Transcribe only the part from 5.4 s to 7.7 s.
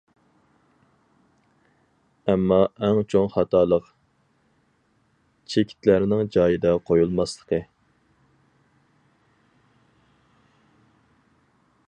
چېكىتلەرنىڭ جايىدا قويۇلماسلىقى.